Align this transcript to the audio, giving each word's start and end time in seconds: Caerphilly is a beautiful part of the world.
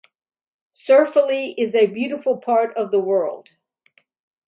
Caerphilly 0.73 1.53
is 1.59 1.75
a 1.75 1.85
beautiful 1.85 2.35
part 2.37 2.75
of 2.75 2.89
the 2.89 2.99
world. 2.99 3.49